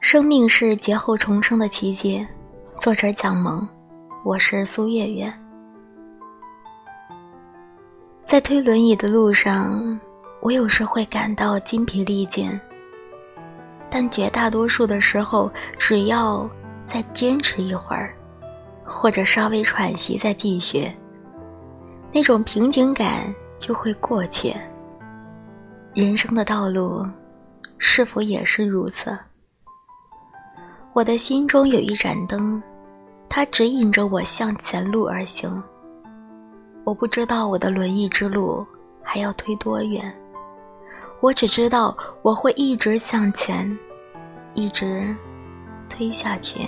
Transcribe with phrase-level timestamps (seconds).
[0.00, 2.24] 生命是劫后重生的奇迹，
[2.78, 3.66] 作者蒋萌，
[4.24, 5.32] 我是苏月月。
[8.20, 9.98] 在推轮椅的路上，
[10.40, 12.48] 我有时会感到筋疲力尽，
[13.90, 16.48] 但绝大多数的时候，只要
[16.84, 18.14] 再坚持一会儿，
[18.84, 20.88] 或者稍微喘息再继续，
[22.12, 24.54] 那种瓶颈感就会过去。
[25.94, 27.04] 人生的道路，
[27.76, 29.18] 是否也是如此？
[30.96, 32.62] 我的心中有一盏灯，
[33.28, 35.62] 它指引着我向前路而行。
[36.84, 38.66] 我不知道我的轮椅之路
[39.02, 40.10] 还要推多远，
[41.20, 43.78] 我只知道我会一直向前，
[44.54, 45.14] 一直
[45.86, 46.66] 推下去。